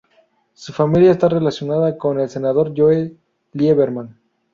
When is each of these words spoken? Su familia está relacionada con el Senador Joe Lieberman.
Su 0.55 0.73
familia 0.73 1.11
está 1.11 1.29
relacionada 1.29 1.95
con 1.95 2.19
el 2.19 2.27
Senador 2.27 2.73
Joe 2.75 3.15
Lieberman. 3.53 4.17